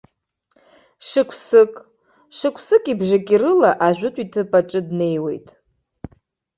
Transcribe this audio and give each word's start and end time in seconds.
Шықәсык, 1.07 1.73
шықәсыки 2.37 2.93
бжаки 2.99 3.37
рыла 3.41 3.71
ажәытә 3.85 4.19
иҭыԥ 4.23 4.51
аҿы 4.59 4.79
днеиуеит. 4.87 5.47